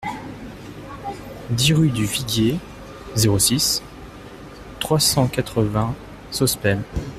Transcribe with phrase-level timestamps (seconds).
[1.51, 2.57] dix rue du Viguier,
[3.13, 3.83] zéro six,
[4.79, 5.93] trois cent quatre-vingts
[6.31, 6.79] Sospel